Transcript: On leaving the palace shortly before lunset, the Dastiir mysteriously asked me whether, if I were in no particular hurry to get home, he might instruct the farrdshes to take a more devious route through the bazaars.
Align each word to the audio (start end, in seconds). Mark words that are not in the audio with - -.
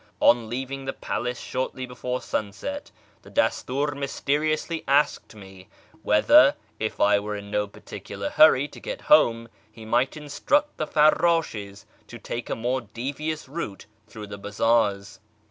On 0.19 0.49
leaving 0.49 0.85
the 0.85 0.93
palace 0.93 1.39
shortly 1.39 1.85
before 1.85 2.19
lunset, 2.33 2.89
the 3.21 3.29
Dastiir 3.29 3.93
mysteriously 3.95 4.83
asked 4.87 5.35
me 5.35 5.67
whether, 6.01 6.55
if 6.79 6.99
I 6.99 7.19
were 7.19 7.35
in 7.35 7.51
no 7.51 7.67
particular 7.67 8.31
hurry 8.31 8.67
to 8.69 8.79
get 8.79 9.01
home, 9.01 9.47
he 9.71 9.85
might 9.85 10.17
instruct 10.17 10.77
the 10.77 10.87
farrdshes 10.87 11.85
to 12.07 12.17
take 12.17 12.49
a 12.49 12.55
more 12.55 12.81
devious 12.81 13.47
route 13.47 13.85
through 14.07 14.25
the 14.25 14.39
bazaars. 14.39 15.19